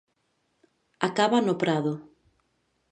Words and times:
Acaba 1.07 1.39
no 1.45 1.55
prado. 1.61 1.93